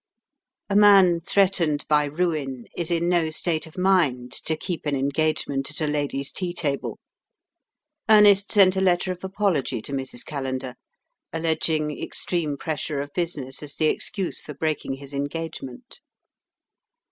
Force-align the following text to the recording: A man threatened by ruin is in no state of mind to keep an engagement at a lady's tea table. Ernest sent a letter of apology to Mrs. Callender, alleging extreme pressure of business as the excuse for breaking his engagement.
A 0.67 0.75
man 0.75 1.19
threatened 1.19 1.85
by 1.87 2.05
ruin 2.05 2.65
is 2.75 2.89
in 2.89 3.07
no 3.07 3.29
state 3.29 3.67
of 3.67 3.77
mind 3.77 4.31
to 4.45 4.57
keep 4.57 4.87
an 4.87 4.95
engagement 4.95 5.69
at 5.69 5.79
a 5.79 5.85
lady's 5.85 6.31
tea 6.31 6.53
table. 6.53 6.97
Ernest 8.09 8.51
sent 8.51 8.75
a 8.75 8.81
letter 8.81 9.11
of 9.11 9.23
apology 9.23 9.79
to 9.83 9.91
Mrs. 9.91 10.25
Callender, 10.25 10.73
alleging 11.31 11.91
extreme 12.01 12.57
pressure 12.57 12.99
of 12.99 13.13
business 13.13 13.61
as 13.61 13.75
the 13.75 13.85
excuse 13.89 14.41
for 14.41 14.55
breaking 14.55 14.93
his 14.93 15.13
engagement. 15.13 16.01